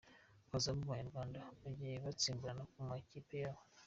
[0.47, 3.61] Abazamu b’abanyarwanda bagiye basimburana mu makipe yabo.